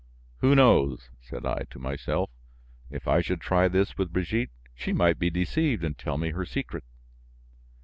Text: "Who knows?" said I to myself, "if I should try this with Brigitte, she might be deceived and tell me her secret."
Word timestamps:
"Who 0.37 0.55
knows?" 0.55 1.11
said 1.19 1.45
I 1.45 1.67
to 1.69 1.77
myself, 1.77 2.31
"if 2.89 3.07
I 3.07 3.21
should 3.21 3.39
try 3.39 3.67
this 3.67 3.99
with 3.99 4.11
Brigitte, 4.11 4.49
she 4.73 4.93
might 4.93 5.19
be 5.19 5.29
deceived 5.29 5.83
and 5.83 5.95
tell 5.95 6.17
me 6.17 6.31
her 6.31 6.43
secret." 6.43 6.83